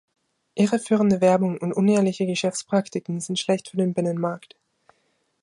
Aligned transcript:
Irreführende 0.55 1.21
Werbung 1.21 1.59
und 1.59 1.73
unehrliche 1.73 2.25
Geschäftspraktiken 2.25 3.19
sind 3.19 3.37
schlecht 3.37 3.69
für 3.69 3.77
den 3.77 3.93
Binnenmarkt. 3.93 4.55